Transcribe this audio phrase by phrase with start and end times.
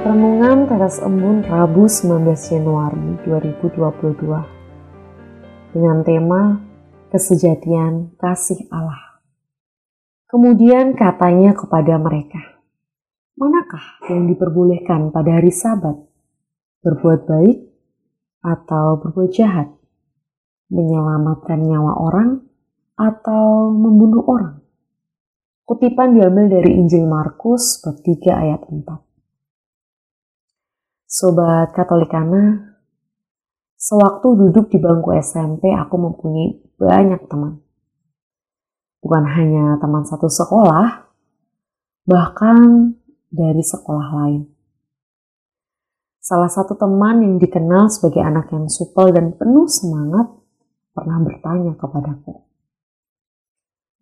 [0.00, 6.56] Renungan Tetes Embun Rabu 19 Januari 2022 dengan tema
[7.12, 9.20] Kesejatian Kasih Allah.
[10.24, 12.40] Kemudian katanya kepada mereka,
[13.36, 16.00] Manakah yang diperbolehkan pada hari sabat?
[16.80, 17.60] Berbuat baik
[18.40, 19.68] atau berbuat jahat?
[20.72, 22.48] Menyelamatkan nyawa orang
[22.96, 24.64] atau membunuh orang?
[25.68, 29.09] Kutipan diambil dari Injil Markus bab 3 ayat 4.
[31.10, 32.70] Sobat Katolikana,
[33.74, 37.58] sewaktu duduk di bangku SMP aku mempunyai banyak teman
[39.00, 41.08] bukan hanya teman satu sekolah,
[42.04, 42.92] bahkan
[43.32, 44.42] dari sekolah lain.
[46.20, 50.28] Salah satu teman yang dikenal sebagai anak yang supel dan penuh semangat
[50.92, 52.44] pernah bertanya kepadaku,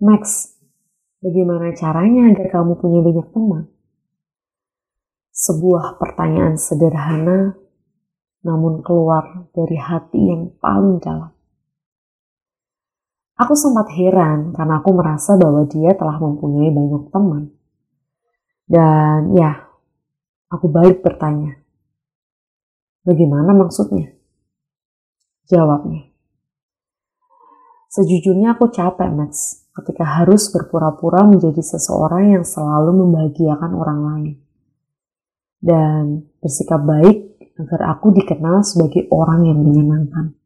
[0.03, 0.55] Max,
[1.23, 3.65] bagaimana caranya agar kamu punya banyak teman?
[5.39, 7.55] Sebuah pertanyaan sederhana,
[8.43, 11.31] namun keluar dari hati yang paling dalam.
[13.39, 17.55] Aku sempat heran karena aku merasa bahwa dia telah mempunyai banyak teman.
[18.67, 19.63] Dan ya,
[20.51, 21.55] aku balik bertanya,
[23.07, 24.11] bagaimana maksudnya?
[25.47, 26.03] Jawabnya,
[27.95, 34.48] sejujurnya aku capek, Max, ketika harus berpura-pura menjadi seseorang yang selalu membahagiakan orang lain.
[35.59, 40.39] Dan bersikap baik agar aku dikenal sebagai orang yang menyenangkan.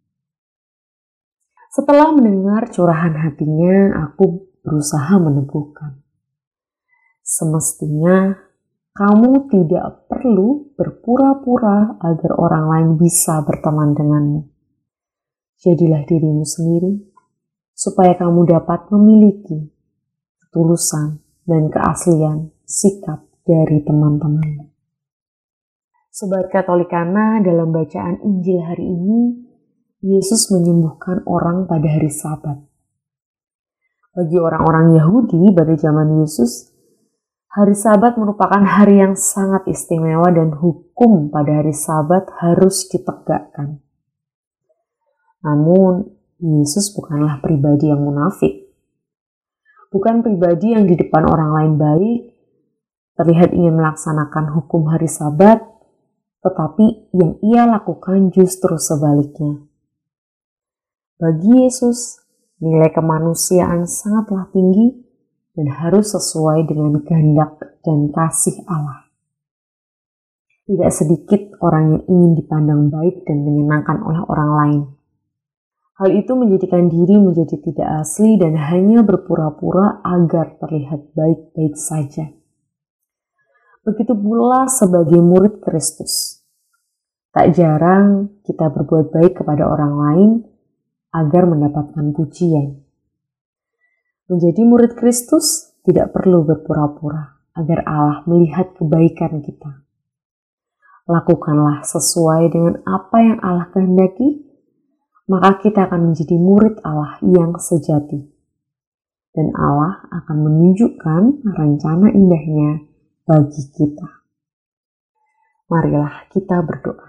[1.73, 6.01] Setelah mendengar curahan hatinya, aku berusaha meneguhkan.
[7.25, 8.37] Semestinya
[8.93, 14.53] kamu tidak perlu berpura-pura agar orang lain bisa berteman denganmu.
[15.65, 16.93] Jadilah dirimu sendiri,
[17.73, 19.73] supaya kamu dapat memiliki
[20.45, 24.72] ketulusan dan keaslian sikap dari teman-temanmu.
[26.13, 29.33] Sobat Katolikana dalam bacaan Injil hari ini
[30.05, 32.61] Yesus menyembuhkan orang pada hari Sabat.
[34.13, 36.69] Bagi orang-orang Yahudi pada zaman Yesus,
[37.49, 43.81] hari Sabat merupakan hari yang sangat istimewa dan hukum pada hari Sabat harus ditegakkan.
[45.41, 46.13] Namun,
[46.45, 48.69] Yesus bukanlah pribadi yang munafik.
[49.89, 52.21] Bukan pribadi yang di depan orang lain baik,
[53.17, 55.72] terlihat ingin melaksanakan hukum hari Sabat,
[56.43, 59.73] tetapi yang ia lakukan justru sebaliknya
[61.23, 62.19] bagi Yesus,
[62.59, 64.91] nilai kemanusiaan sangatlah tinggi
[65.55, 69.07] dan harus sesuai dengan kehendak dan kasih Allah.
[70.67, 74.83] Tidak sedikit orang yang ingin dipandang baik dan menyenangkan oleh orang lain.
[75.95, 82.35] Hal itu menjadikan diri menjadi tidak asli dan hanya berpura-pura agar terlihat baik-baik saja.
[83.83, 86.39] Begitu pula sebagai murid Kristus.
[87.35, 90.31] Tak jarang kita berbuat baik kepada orang lain
[91.11, 92.79] agar mendapatkan pujian.
[94.31, 99.83] Menjadi murid Kristus tidak perlu berpura-pura agar Allah melihat kebaikan kita.
[101.11, 104.47] Lakukanlah sesuai dengan apa yang Allah kehendaki,
[105.27, 108.31] maka kita akan menjadi murid Allah yang sejati.
[109.35, 112.92] Dan Allah akan menunjukkan rencana indahnya
[113.25, 114.09] bagi kita.
[115.71, 117.09] Marilah kita berdoa.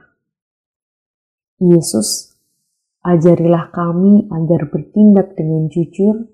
[1.59, 2.33] Yesus
[3.03, 6.31] Ajarilah kami agar bertindak dengan jujur,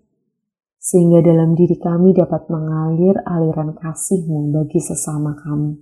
[0.77, 5.81] sehingga dalam diri kami dapat mengalir aliran kasih-Mu bagi sesama kami.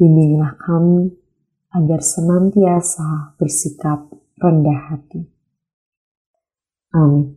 [0.00, 1.12] Bimbinglah kami
[1.68, 4.08] agar senantiasa bersikap
[4.40, 5.20] rendah hati.
[6.96, 7.36] Amin.